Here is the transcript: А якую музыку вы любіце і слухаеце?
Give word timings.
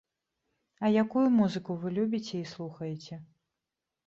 А 0.87 0.89
якую 1.03 1.25
музыку 1.35 1.75
вы 1.83 1.93
любіце 1.99 2.35
і 2.41 2.43
слухаеце? 2.53 3.21